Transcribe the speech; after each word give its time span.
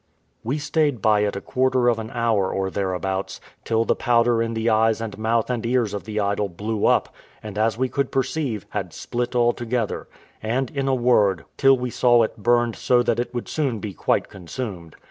We 0.43 0.57
stayed 0.57 0.99
by 0.99 1.19
it 1.19 1.35
a 1.35 1.41
quarter 1.41 1.87
of 1.87 1.99
an 1.99 2.09
hour 2.09 2.51
or 2.51 2.71
thereabouts, 2.71 3.39
till 3.63 3.85
the 3.85 3.95
powder 3.95 4.41
in 4.41 4.55
the 4.55 4.67
eyes 4.67 4.99
and 4.99 5.15
mouth 5.15 5.51
and 5.51 5.63
ears 5.63 5.93
of 5.93 6.05
the 6.05 6.19
idol 6.19 6.49
blew 6.49 6.87
up, 6.87 7.13
and, 7.43 7.55
as 7.55 7.77
we 7.77 7.87
could 7.87 8.11
perceive, 8.11 8.65
had 8.69 8.93
split 8.93 9.35
altogether; 9.35 10.07
and 10.41 10.71
in 10.71 10.87
a 10.87 10.95
word, 10.95 11.45
till 11.55 11.77
we 11.77 11.91
saw 11.91 12.23
it 12.23 12.41
burned 12.41 12.75
so 12.75 13.03
that 13.03 13.19
it 13.19 13.31
would 13.31 13.47
soon 13.47 13.77
be 13.77 13.93
quite 13.93 14.27
consumed. 14.27 14.95